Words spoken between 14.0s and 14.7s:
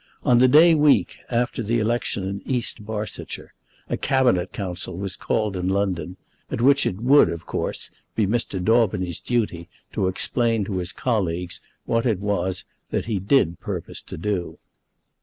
to do.